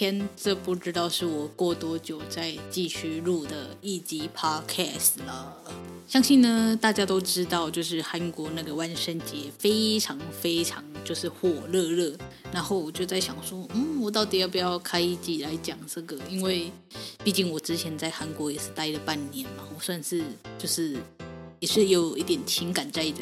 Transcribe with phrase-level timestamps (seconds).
[0.00, 5.54] 天，这不知道是我过多久再继续录的一集 podcast 了。
[6.08, 12.16] 相信呢，大家都知道，就是韩国那个万圣节非常非常就是火热热。
[12.50, 16.16] 然后我就在想说，嗯，我到底要不要开一集来讲这个？
[16.30, 16.72] 因为
[17.22, 20.24] 毕竟我之前在韩国也是待了半年嘛，我算是
[20.58, 20.96] 就是
[21.58, 23.18] 也是有一点情感在的。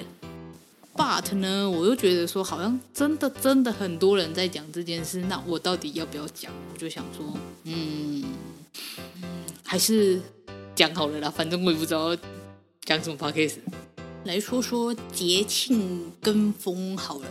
[0.98, 6.52] But 呢，我又觉得说，好像真的真的很多人在讲这件事，那我到底要不要讲？
[6.74, 8.24] 我就想说，嗯，
[9.62, 10.20] 还是
[10.74, 12.16] 讲好了啦，反正我也不知道
[12.82, 13.58] 讲什么 podcast。
[14.24, 17.26] 来说说节庆跟风好了，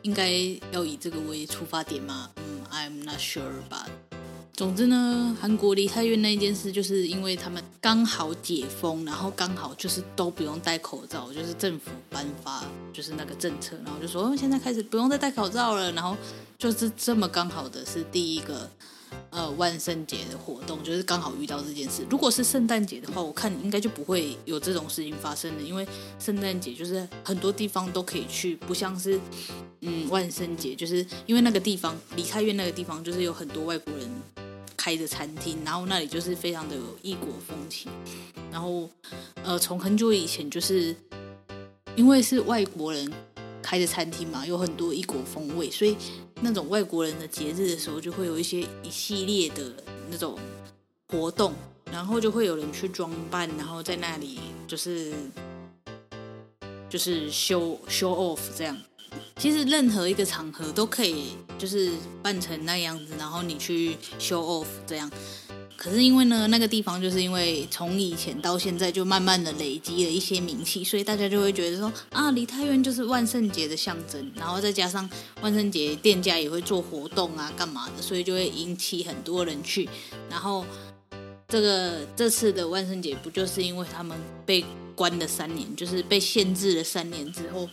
[0.00, 0.30] 应该
[0.72, 2.30] 要以这个为出发点吗？
[2.36, 4.11] 嗯，I'm not sure but。
[4.54, 16.14] 总之呢，韩国梨泰院那件事，就是因为他们刚好解封，然后刚好就是都不用戴口罩，就是政府颁发就是那个政策，然后就说现在开始不用再戴口罩了，然后
[16.58, 18.70] 就是这么刚好的是第一个
[19.30, 22.06] 呃万圣节的活动，就是刚好遇到这件事。
[22.10, 25.84] 如果是圣诞节的话，我看应该就不会有这种事情发生了，因为
[26.18, 29.18] 圣诞节就是很多地方都可以去，不像是
[29.80, 34.08] 嗯万圣节，就是因为那个地方梨泰院那个地方就是有很多外国人。
[34.82, 37.92] 开的餐厅，然后那里就是非常的有异国风情。
[38.50, 38.90] 然后，
[39.44, 40.92] 呃，从很久以前就是
[41.94, 43.08] 因为是外国人
[43.62, 45.96] 开的餐厅嘛，有很多异国风味，所以
[46.40, 49.72] 那种外国人的节日的时候，就会有一些一系列的
[50.10, 50.36] 那种
[51.06, 51.54] 活动，
[51.92, 55.14] 然后就会有人去装扮，然后在那里就是
[56.90, 58.76] 就是 show show off 这样。
[59.42, 61.90] 其实任何一个场合都可以，就是
[62.22, 65.10] 扮成那样子，然后你去 show off 这样。
[65.76, 74.30] 可是因为呢，那个地方就是因为从以前到现在就慢慢的累积了一些名气，所以大家就会觉得说啊，梨泰院就是万圣节的象征。
[74.36, 75.10] 然后再加上
[75.40, 79.88] 万圣节店家也会做活动啊，干嘛的，所以就会引起很多人去。
[80.30, 80.64] 然后
[81.48, 84.16] 这个这次的万圣节不就是因为他们
[84.46, 84.64] 被
[84.94, 87.68] 关了三年，就是被限制了三年之后。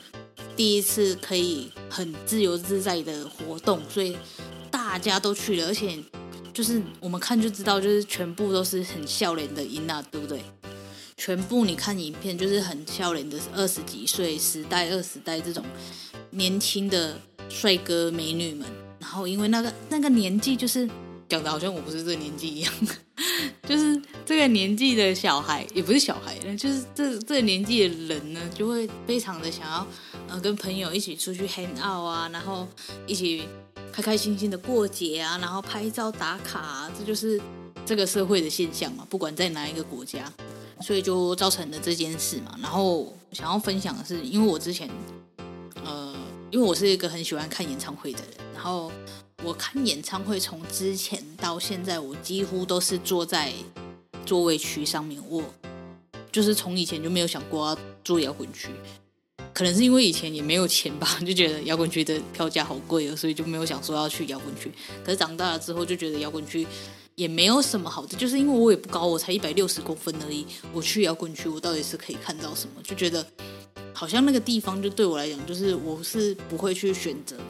[0.56, 4.18] 第一次可以很自由自在的活动，所以
[4.70, 5.98] 大家都去了，而且
[6.54, 10.42] 就是我们看就知道，就是全部都是很笑脸的音娜，对不对？
[11.16, 15.64] 全部你看影片就是很笑脸的二十几岁、十代、二十代这种
[16.32, 17.20] 年轻的
[17.50, 18.68] 帅哥美女们，
[19.00, 20.90] 然后因为那个那个年纪就是
[21.28, 22.74] 讲的好像我不是这个年纪一样。
[23.68, 29.88] 就是这个年纪的小孩，也不是小孩，就是这这个年纪的人呢，就会非常的想要，
[30.30, 32.68] 呃，跟朋友一起出去 hang out 啊，然后
[33.08, 33.44] 一起
[33.92, 37.42] 开开心心的过节啊，然后拍照打卡啊，这就是
[37.86, 40.32] 这个社会的现象嘛，不管在哪一个国家，
[40.82, 42.58] 所以就造成了这件事嘛。
[42.62, 44.90] 然后想要分享的是，因为我之前，
[45.84, 46.16] 呃，
[46.52, 48.92] 因为我是一个很喜欢看演唱会的人，然后。
[49.42, 53.54] 我看演唱会从之前到现在，我几乎都是坐在
[54.26, 55.18] 座位区上面。
[55.30, 55.42] 我
[56.30, 58.68] 就是从以前就没有想过要坐摇滚区，
[59.60, 64.72] 可能是因为以前也没有钱吧， 就觉得摇滚区的票价好贵哦，所以就没有想说要去摇滚区。
[65.04, 66.66] 可是长大了之后就觉得摇滚区
[67.16, 70.48] 也没有什么好的，就是因为我也不高，我才一百六十公分而已。
[70.72, 72.82] 我去摇滚区，我到底是可以看到什么？
[72.82, 73.26] 就觉得
[73.94, 77.44] 好像那个地方就对我来讲，就是我是不会去选择的。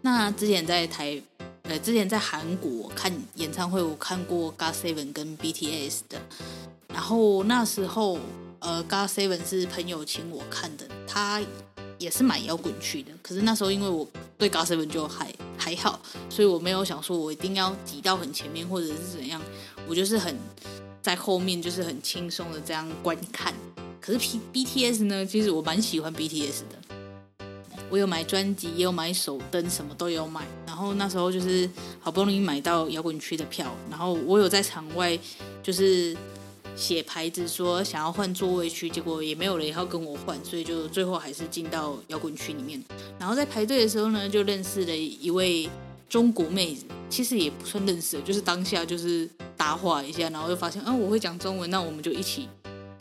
[0.00, 1.22] 那之前在台。
[1.64, 6.20] 呃，之前在韩国看演唱会，我看过 GOT7 跟 BTS 的，
[6.88, 8.18] 然后那时候
[8.58, 11.42] 呃，GOT7 是朋友请我看的，他
[11.98, 14.06] 也是买摇滚区的，可是那时候因为我
[14.38, 19.42] 对 GOT7 就还还好，所以我没有想说我一定要挤到很前面或者是怎样，
[19.88, 20.34] 我就是很
[21.02, 23.52] 在后面，就是很轻松的这样观看。
[24.00, 26.96] 可是 P BTS 呢，其实我蛮喜欢 BTS 的。
[27.90, 30.46] 我有买专辑，也有买手灯，什么都有买。
[30.64, 31.68] 然后那时候就是
[31.98, 35.18] 好不容易买到摇滚区的票，然后我有在场外
[35.60, 36.16] 就是
[36.80, 42.82] 写牌子说想要换座位区，结果也没有人要跟我换，所以就最后还是进到摇滚区里面。
[43.18, 45.68] 然后在排队的时候呢，就认识了一位
[46.08, 49.28] 中国妹子，其实也不算认识，就是当下就是
[49.58, 52.48] 搭话一下，然后就发现啊我会讲中文，那我们就一起。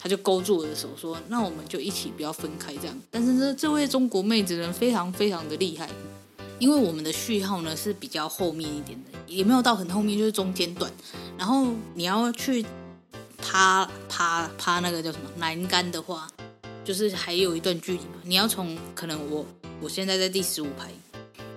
[0.01, 5.89] 他就勾住我的手说：“那我们就一起，不要分开这样。”但是呢，这位中国妹子呢，非常非常的厉害，
[6.57, 10.89] 因为我们的序号呢是比较后面一点的，也没有到很后面，就是中间段。
[11.37, 12.65] 然后你要去
[13.51, 16.27] 趴趴趴那个叫什么栏杆的话，
[16.85, 18.21] 就是还有一段距离嘛。
[18.21, 19.43] 你要从可能我
[19.81, 20.91] 我现在在第十五排。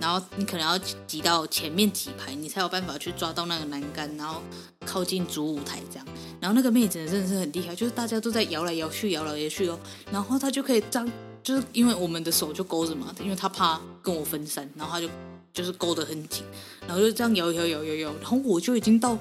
[0.00, 4.42] 然后你可能要挤到前面几排，你才有办法去抓到那个栏杆，然后
[4.84, 6.04] 靠近主舞台这样。
[6.40, 9.78] 然后那个妹子真的是很厉害，就是大家都在摇来摇去，摇来摇去哦。
[10.10, 11.08] 然后她就可以这样，
[11.44, 15.08] 就是因为我们的手就勾着嘛，因为她怕跟我分散，然后她就
[15.52, 16.44] 就是勾得很紧，
[16.88, 19.16] 然后就这样摇摇摇摇摇，然后我就已经到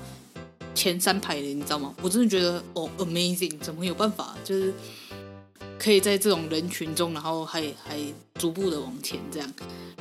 [0.73, 1.93] 前三排的，你知道吗？
[2.01, 4.73] 我真的觉得哦，amazing，怎么有办法，就是
[5.77, 7.97] 可以在这种人群中，然后还还
[8.35, 9.53] 逐步的往前这样。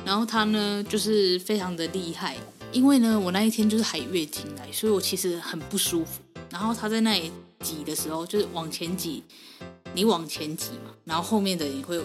[0.05, 2.35] 然后他呢，就是非常的厉害，
[2.71, 6.21] 因为呢，我那一天就是还月经来，所以我其实很不舒服。
[6.49, 9.23] 然后他在那里挤的时候，就是往前挤，
[9.93, 12.03] 你往前挤嘛，然后后面的人也会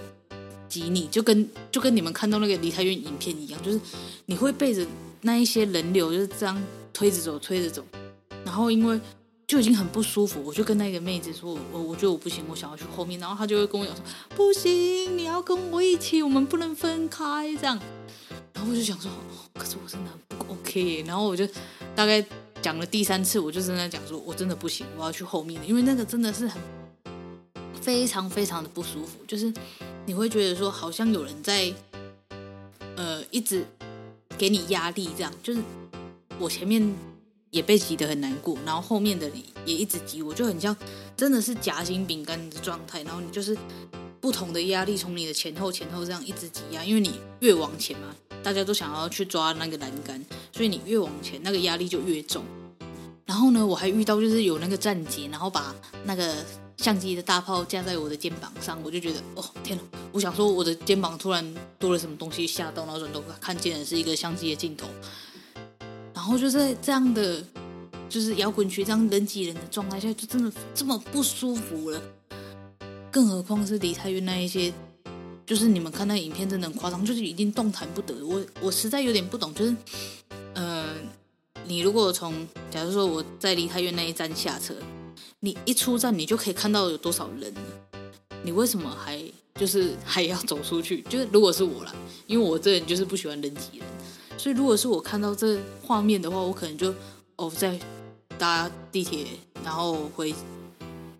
[0.69, 3.81] 挤你，就跟就跟你们看到那个梨泰院影片一样，就是
[4.27, 4.87] 你会背着
[5.23, 7.85] 那一些人流就是这样推着走，推着走。
[8.45, 9.01] 然后因为
[9.47, 13.21] 就已经很不舒服，我就跟那个妹子说，我我觉得我不行，我想要去后面。
[13.21, 14.05] 然后她就会跟我讲说，
[14.35, 17.79] 不行，你要跟我一起，我们不能分开这样。
[18.53, 19.09] 然后我就想说，
[19.55, 21.05] 可是我真的很不 OK。
[21.07, 21.47] 然后我就
[21.95, 22.25] 大概
[22.61, 26.61] 讲了第三次，我就真的讲说，我真的不行，我要去后面，因为那个真的是很
[27.81, 29.53] 非常非常的不舒服，就是
[30.07, 31.73] 你会觉得说，好像有人在
[32.97, 33.65] 呃一直
[34.37, 35.61] 给你压力，这样，就是
[36.41, 36.93] 我前面。
[37.51, 39.31] 也被挤得很难过，然后后面的
[39.65, 40.77] 也一直挤我，就很像
[41.17, 43.03] 真的是夹心饼干的状态。
[43.03, 43.57] 然后你就是
[44.21, 50.23] 不同的压力从你的前后前后这样一直挤压，因为你越往前嘛，大家都想要去抓那个栏杆，
[50.53, 52.45] 所以你越往前，那个压力就越重。
[53.25, 56.35] 然后呢，我还遇到就是有那个站姐，然后把那个
[56.77, 59.83] 相机的大炮架在我的肩膀上，我就觉得哦天呐，
[60.13, 64.87] 我想说我的肩膀突然多了什么东西，吓到，然后转头看见的是一个相机的镜头。
[66.27, 67.41] 然后就在这样的，
[68.09, 72.03] 就是摇滚区这样人挤人的状态下，就真的这么不舒服了。
[73.13, 74.73] 更何况是梨泰院那一些，
[75.47, 78.27] 就是你们看那影片真的很夸张，就是已经动弹不得。
[78.27, 79.71] 我我实在有点不懂，就是，
[80.55, 80.85] 嗯、呃，
[81.69, 82.35] 你如果从
[82.73, 84.75] 假如说我在梨泰院那一站下车，
[85.39, 87.55] 你一出站你就可以看到有多少人，
[88.43, 89.23] 你为什么还
[89.55, 91.03] 就是还要走出去？
[91.03, 91.95] 就是如果是我啦，
[92.27, 93.87] 因为我这人就是不喜欢人挤人。
[94.39, 96.95] 所以，如果是我看到这画面的话，我可能就
[97.37, 97.79] 哦，在
[98.39, 99.27] 搭地铁，
[99.65, 100.35] 然后回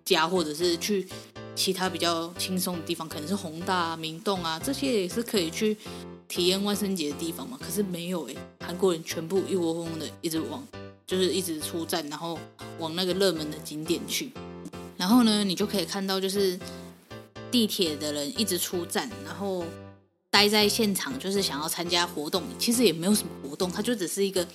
[0.05, 1.09] 家，或者是去
[1.55, 5.77] 其他比较轻松的地方，可能是弘大啊、明洞啊，这些也是可以去
[6.29, 7.59] 体验万圣节的地方嘛。
[7.61, 10.63] 可是没有诶，韩国人全部一窝蜂的一直往，
[11.07, 12.39] 就是一直出站，然后
[12.79, 14.31] 往那个热门的景点去。
[14.97, 16.59] 然后呢，你就可以看到，就是
[17.51, 19.65] 地铁的人一直出站，然后。
[20.37, 24.47] 待在现场就是想要参加活动，其实也没有什么活动，它就只是一个，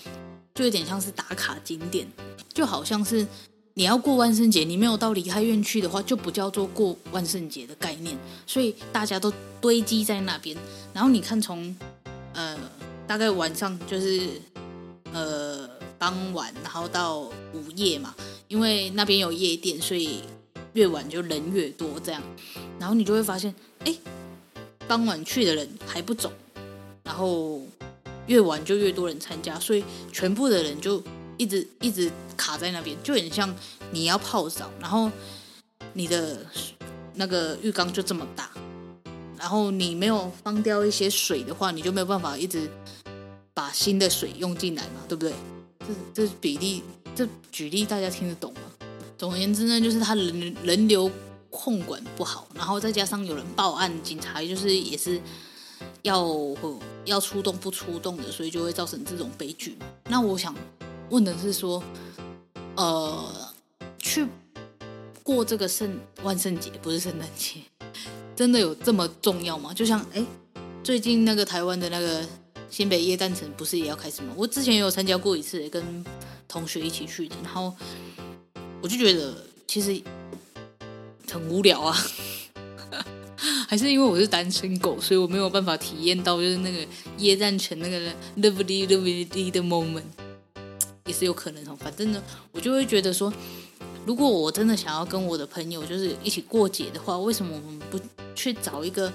[0.53, 2.08] 就有点像是打卡景点，
[2.53, 3.25] 就好像是
[3.74, 8.15] 你要过万圣节，你没有到梨泰院去的话，就不叫做过万圣节的概念，
[8.46, 10.55] 所以大家都堆积在那边。
[10.94, 11.75] 然后你看从
[12.34, 12.55] 呃
[13.08, 14.39] 大概晚上就是
[15.12, 15.67] 呃
[15.98, 18.13] 傍晚，然后到午夜嘛，
[18.48, 20.22] 因为那边有夜店，所以
[20.74, 22.22] 越晚就人越多这样，
[22.77, 23.96] 然后你就会发现，哎。
[24.91, 26.29] 当晚去的人还不走，
[27.01, 27.62] 然后
[28.27, 29.81] 越晚就越多人参加，所以
[30.12, 31.01] 全部的人就
[31.38, 33.55] 一直一直卡在那边，就很像
[33.91, 35.10] 你要泡澡，然后
[35.93, 36.45] 你的
[37.13, 38.50] 那个浴缸就这么大，
[39.39, 42.69] 然后你没有放掉一些水的话，你就没有办法一直
[43.53, 45.33] 把新的水用进来嘛，对不对？
[46.13, 46.83] 这这比例，
[47.15, 48.60] 这举例大家听得懂吗？
[49.17, 51.10] 总而言之呢，就是他人人流。
[51.51, 55.22] 控管不好，然后再加上有人报案，警察就是也是
[56.01, 56.25] 要
[57.03, 59.77] 要出动不出动的，所以就会造成这种悲剧。
[60.05, 60.55] 那我想
[61.10, 61.84] 问的是说，
[62.77, 63.53] 呃，
[64.00, 64.25] 去
[65.24, 67.60] 过这个圣万圣节不是圣诞节，
[68.34, 69.74] 真的有这么重要吗？
[69.74, 70.25] 就像哎，
[70.81, 72.25] 最近那个台湾的那个
[72.70, 74.34] 新北耶诞城不是也要开始吗？
[74.38, 76.05] 我之前也有参加过一次，跟
[76.48, 77.75] 同学一起去的，然后
[78.81, 80.01] 我就觉得其实。
[81.31, 81.97] 很无聊啊，
[83.67, 86.85] 还是因为我是单身狗，所以我没有办法体验到就是那个
[87.19, 87.97] 耶诞城那个
[88.38, 90.03] lovely lovely 的 moment，
[91.05, 91.77] 也是有可能哦。
[91.79, 92.21] 反正呢，
[92.51, 93.31] 我就会觉得说，
[94.05, 98.00] 如果我真的想要跟我的朋友就是一起过节的话，为什么我们不
[98.35, 99.11] 去找一个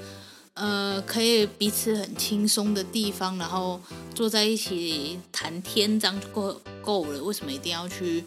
[0.55, 3.81] 呃可以彼此很轻松的地方，然后
[4.15, 7.23] 坐在一起谈天，这样就够够了？
[7.23, 8.25] 为什么一定要去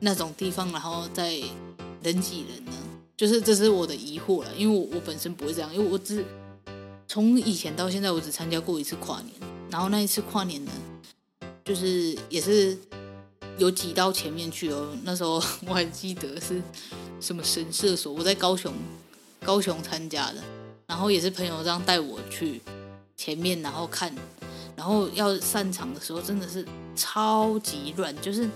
[0.00, 1.40] 那种地方，然后再
[2.02, 2.72] 人挤人呢？
[3.16, 6.24] 就是这是我的疑惑了，因为我我本身不会这样，因为我只
[7.06, 9.32] 从以前到现在，我只参加过一次跨年，
[9.70, 10.72] 然后那一次跨年呢，
[11.64, 12.76] 就是也是
[13.58, 14.88] 有挤到前面去哦。
[15.04, 15.34] 那时候
[15.68, 16.60] 我还记得是
[17.20, 18.72] 什么神射手，我在高雄
[19.44, 20.42] 高雄参加的，
[20.86, 22.60] 然后也是朋友这样带我去
[23.16, 24.12] 前面，然后看，
[24.74, 26.66] 然后要散场的时候真的是
[26.96, 28.48] 超级乱，就是。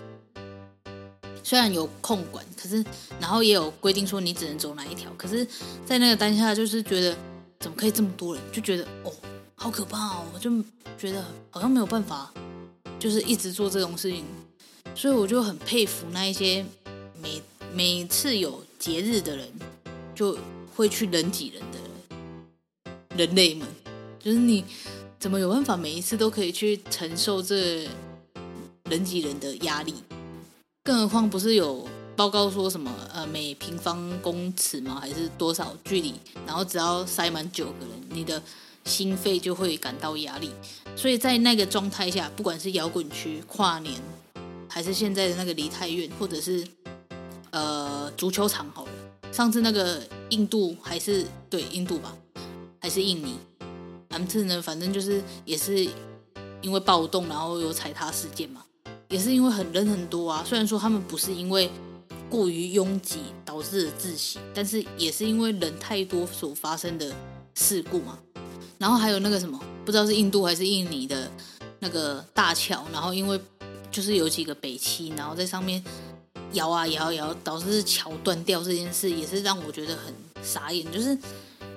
[1.47, 2.85] 虽然有控管，可是
[3.21, 5.47] 然后也有规定说你只能走哪一条，可是，
[5.87, 7.17] 在那个当下就是觉得
[7.61, 9.13] 怎么可以这么多人，就觉得哦，
[9.55, 10.51] 好可怕哦，我就
[10.99, 12.35] 觉得好像没有办法，
[12.99, 14.25] 就是一直做这种事情，
[14.97, 16.67] 所以我就很佩服那一些
[17.23, 17.41] 每
[17.73, 19.49] 每次有节日的人
[20.17, 20.37] 就
[20.75, 23.69] 会去人挤人的人类们，
[24.19, 24.65] 就是你
[25.21, 27.89] 怎么有办法每一次都可以去承受这
[28.91, 29.95] 人挤人的压力？
[30.87, 34.99] 更何况不是有报告说什么呃每平方公尺吗？
[35.01, 36.15] 还是多少距离？
[36.47, 38.41] 然后只要塞满九个人，你的
[38.85, 40.53] 心肺就会感到压力。
[40.95, 44.01] 所以在那个状态下，不管是摇滚区跨年，
[44.69, 46.65] 还是现在的那个梨泰院，或者是
[47.51, 50.01] 呃足球场好了，上次那个
[50.31, 52.17] 印度还是对印度吧，
[52.79, 53.35] 还是印尼？
[54.09, 55.85] 咱们次呢，反正就是也是
[56.63, 58.63] 因为暴动，然后有踩踏事件嘛。
[59.09, 61.71] 也是因为很人很多啊，虽然说他们不是因为
[62.29, 67.15] 过于拥挤导致的窒息，但是也是因为人太多所发生的
[67.55, 68.19] 事故嘛。
[68.79, 71.31] 然后还有那个什么，不知道是印度还是印尼的
[71.79, 73.41] 那个大桥，然后因为
[73.93, 75.83] 就是有几个北七，然后在上面
[76.53, 80.85] 摇啊摇摇，导致桥断掉这件事，也是让我觉得很傻眼。
[80.91, 81.17] 就是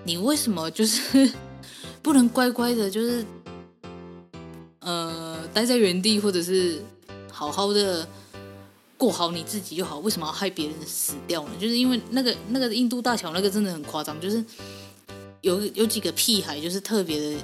[0.03, 1.31] 你为什么就是
[2.01, 3.23] 不能乖乖的，就是
[4.79, 6.81] 呃待在原地，或者是？
[7.39, 8.05] 好好的
[8.97, 11.51] 过好你自己就好，为什么要害别人死掉呢？
[11.57, 14.43] 就是因为那个那个印度大桥那个真的很夸张，就是
[15.39, 17.41] 有有几个屁孩，就是特别的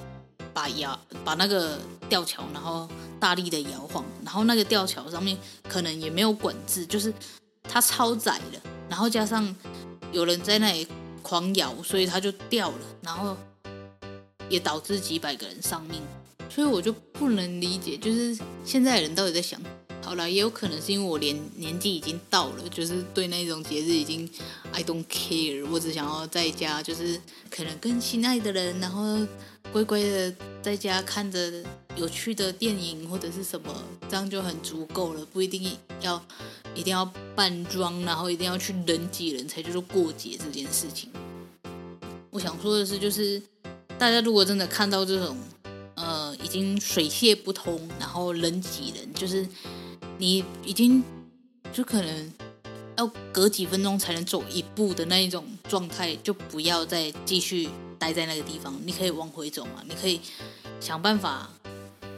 [0.54, 2.90] 把摇把那个吊桥，然后
[3.22, 5.38] 大力的摇晃，然后那个吊桥上面
[5.70, 7.14] 可能也没有管制，就是
[7.64, 9.56] 它超窄了，然后加上
[10.12, 10.86] 有人在那里
[11.22, 13.38] 狂摇，所以它就掉了，然后
[14.50, 16.02] 也导致几百个人丧命，
[16.50, 19.58] 所以我就不能理解，就是现在人到底在想。
[20.06, 24.30] 好了，也有可能是因为我年年纪已经到了，就是对那种节日已经
[24.72, 27.20] I don't care，我只想要在家，就是
[27.50, 29.18] 可能跟心爱的人，然后
[29.74, 30.32] 乖乖的
[30.62, 31.52] 在家看着
[31.96, 36.24] 有趣的电影或者是什么，这样就很足够了，不一定要
[36.76, 37.04] 一定要
[37.36, 41.10] 扮装，然后一定要去人挤人才叫做过节这件事情。
[42.30, 43.42] 我想说的是，就是
[43.98, 45.36] 大家如果真的看到这种
[45.96, 49.44] 呃已经水泄不通，然后人挤人，就是。
[50.18, 51.04] 你已经
[51.74, 52.34] 就可能
[52.98, 57.70] 要隔几分钟才能走一步的那一种状态，就不要再继续
[58.00, 58.74] 待在那个地方。
[58.86, 60.22] 你可以往回走嘛，你可以
[60.80, 61.50] 想办法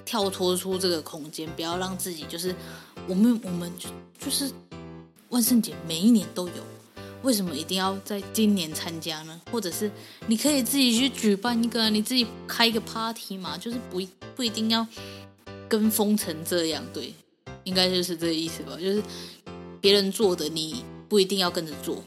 [0.05, 2.55] 跳脱出这个空间，不要让自己就是
[3.07, 3.89] 我们我们就
[4.19, 4.51] 就是
[5.29, 6.63] 万圣节每一年都有，
[7.23, 9.41] 为什么一定要在今年参加呢？
[9.51, 9.91] 或者是
[10.27, 13.99] 你可以自己去举办一个，你自己开一个 party 嘛，就是不
[14.35, 14.85] 不一定要
[15.67, 17.13] 跟风成这样，对。
[17.67, 19.03] 应该就是这个意思吧，就是
[19.81, 22.01] 别人做的，你不一定要跟着做，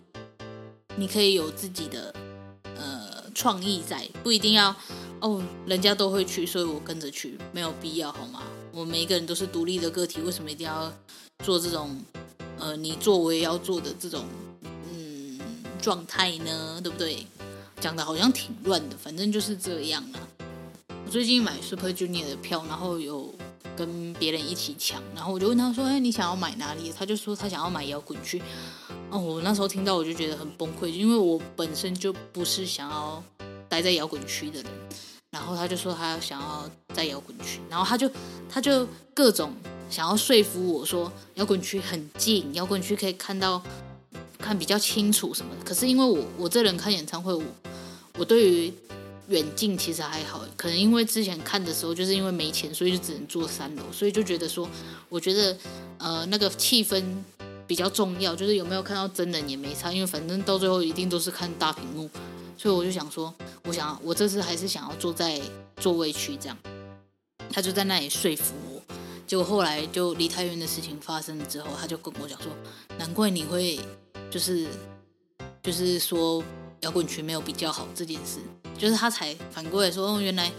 [0.96, 2.14] 你可以有自己的
[2.64, 4.74] 呃创意在，不一定要
[5.20, 8.42] 哦，人家都会去，所以我跟着去，没有必要好吗？
[8.72, 10.90] 我们每一个人都是独立的个体，为什么一定要
[11.44, 12.00] 做这种
[12.58, 14.24] 呃你做我也要做的这种
[14.90, 15.38] 嗯
[15.82, 16.80] 状态呢？
[16.82, 17.26] 对不对？
[17.80, 20.24] 讲的好像挺乱的，反正就是这样啊。
[21.04, 23.34] 我最近买 Super Junior 的票，然后有。
[23.80, 28.42] 跟别人一起抢，然后我就问他说：“哎，你想要买哪里？”他就说他想要买摇滚区。
[29.08, 33.24] 哦，我那时候听到我就觉得很崩溃，因为我本身就不是想要
[33.70, 34.70] 待在摇滚区的人。
[35.30, 38.10] 然后他就说他想要在摇滚区，然后他就
[38.50, 39.50] 他就各种
[39.88, 43.62] 想要说服我说摇滚区很近，摇滚区可以看到
[44.38, 45.64] 看比较清楚什么的。
[45.64, 47.42] 可是因为我我这人看演唱会，我
[48.18, 48.74] 我对于。
[49.30, 54.68] 远近其实还好，可能因为之前看的时候就是因为没钱，所以就只能坐三楼，所以就觉得说，
[55.08, 55.56] 我觉得
[55.98, 57.00] 呃那个气氛
[57.66, 62.10] 比较重要，就是有没有看到真人也没差，因为反正到最后一定都是看大屏幕，
[62.58, 63.32] 所以我就想说，
[63.62, 65.40] 我想我这次还是想要坐在
[65.76, 66.58] 座位区这样。
[67.52, 68.94] 他就在那里说服我，
[69.26, 72.50] 结果后来就离太远的事情发生了之后，他就跟我讲说，
[72.98, 73.78] 难怪你会
[74.28, 74.66] 就是
[75.62, 76.42] 就是说
[76.80, 78.38] 摇滚区没有比较好这件事，
[78.78, 80.50] 就是他才反过来说，哦，原来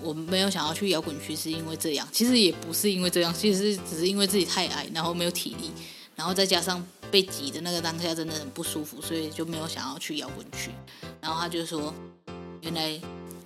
[0.00, 5.70] 我没有想要去摇滚区是因为这样，其实也不是因为这样，其实只是因为自己太矮，然后没有体力，
[6.14, 10.70] 然后再加上被挤的那个当下真的很不舒服，所以就没有想要去摇滚区，
[11.20, 11.94] 然后他就说，
[12.62, 13.00] 原来。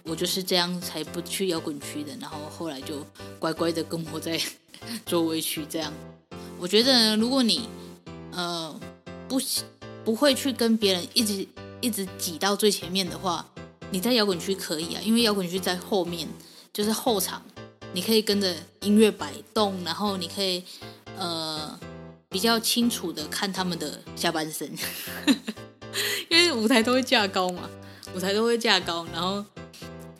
[0.05, 3.07] 我就是这样才不去摇滚区的，然后后来就
[3.39, 4.37] 乖乖的跟我在
[5.07, 5.93] 座位区这样。
[6.59, 7.69] 我觉得如果你
[8.33, 8.75] 呃
[9.29, 9.41] 不
[10.05, 11.47] 不会去跟别人一直
[11.83, 13.47] 一直挤到最前面的话，
[13.91, 16.27] 你在摇滚区可以啊，因为摇滚区在后面，
[16.73, 17.43] 就是后场，
[17.93, 20.65] 你可以跟着音乐摆动，然后你可以
[21.19, 21.79] 呃
[22.31, 24.73] 比较清楚的看他们的下半身，
[26.31, 27.69] 因为舞台都会架高嘛，
[28.15, 29.45] 舞台都会架高，然后。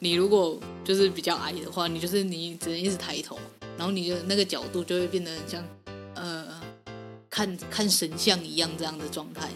[0.05, 3.39] 你如果就是比较矮的话，你就是你只能一直抬头，
[3.79, 5.65] 然后你的那个角度就会变得很像
[6.17, 6.61] 呃
[7.31, 9.49] 看看神像一样这样的状态。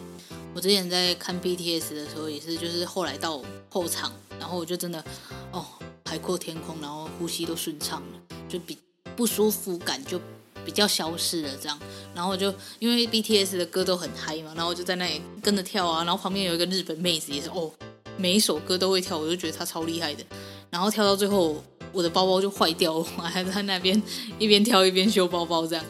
[0.57, 4.11] 我之前在看 BTS 的时候也是，就是后来到后场，
[4.41, 5.05] 然后我就真的
[5.53, 5.63] 哦
[6.07, 8.79] 海阔天空，然后呼吸都顺畅了，就比
[9.15, 10.19] 不舒服感就
[10.65, 11.79] 比较消失了这样。
[12.15, 17.71] 然后我就因为 BTS 的歌都很嗨嘛，然后我就在那里跟着跳啊，然后旁边有一个日本妹子也是哦。
[18.17, 20.25] 每一首歌都会跳，我就觉得她超厉害的。
[20.71, 24.03] 然后跳到最后，我的包包就坏掉了，我 还在那边
[24.39, 25.85] 一边跳一边修包包，这样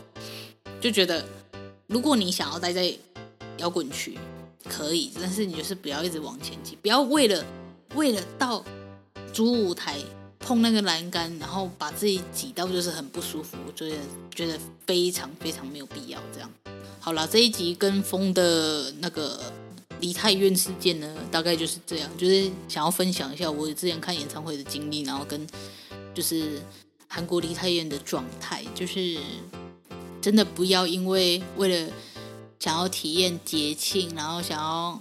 [0.81, 1.25] 就觉得，
[1.87, 2.93] 如果你想要待在
[3.59, 4.19] 摇滚区，
[4.69, 7.45] 可以，但是你就是不要一直往前挤，不要为了
[7.95, 8.65] 为了到
[9.33, 9.99] 主舞台
[10.39, 13.97] 碰那个栏杆，然后把自己挤到就是很不舒服，我觉得
[14.35, 16.51] 觉得非常非常没有必要这样。
[17.01, 19.41] 好了，这一集跟风的那个。
[19.99, 25.47] 梨泰院事件呢，大概就是这样，就是想要分享一下我之前看演唱会的经历，然后跟
[26.15, 26.61] 就是
[27.09, 29.17] 韩国梨泰院的状态，就是
[30.21, 31.91] 真的不要因为为了
[32.59, 35.01] 想要体验节庆，然后想要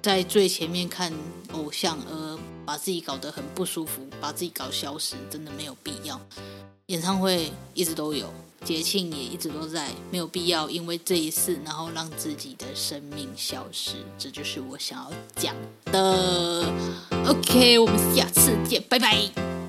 [0.00, 1.12] 在最前面看
[1.52, 6.20] 偶像而把自己搞得很不舒服，把自己搞消失，真的没有必要。
[6.86, 8.32] 演唱会一直都有。
[8.64, 13.94] 节庆也一直都在，没有必要因为这一次，然后让自己的生命消失。
[14.16, 15.52] 这就是我想要讲
[15.86, 16.72] 的。
[17.26, 19.61] OK，我们下次见，拜拜。